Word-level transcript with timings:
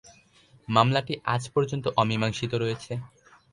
মামলাটি 0.67 1.13
আজ 1.25 1.43
পর্যন্ত 1.55 1.85
অমীমাংসিত 2.01 2.51
রয়েছে। 2.53 2.93